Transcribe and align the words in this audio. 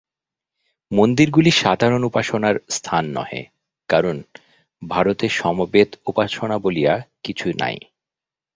মন্দিরগুলি 0.91 1.51
সাধারণ 1.61 2.01
উপাসনার 2.03 2.55
স্থান 2.69 3.03
নহে, 3.15 3.41
কারণ 3.89 4.15
ভারতে 4.81 5.25
সমবেত 5.39 5.89
উপাসনা 6.07 6.57
বলিয়া 6.57 6.93
কিছু 7.23 7.47
নাই। 7.59 7.77